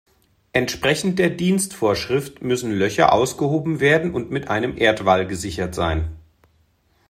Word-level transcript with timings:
Entsprechend 0.51 1.19
der 1.19 1.29
Dienstvorschrift 1.29 2.41
müssen 2.41 2.71
Löcher 2.71 3.13
ausgehoben 3.13 3.79
werden 3.79 4.15
und 4.15 4.31
mit 4.31 4.47
einem 4.47 4.75
Erdwall 4.75 5.27
gesichert 5.27 5.75
sein. 5.75 6.15